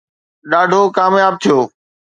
ڏاڍو 0.51 0.81
ڪامياب 0.97 1.33
ٿيو 1.41 1.59